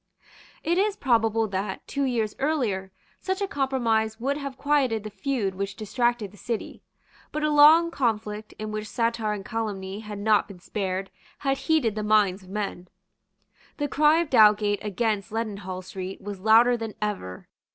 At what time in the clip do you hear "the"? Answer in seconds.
5.03-5.11, 6.31-6.37, 11.93-12.01, 13.77-13.87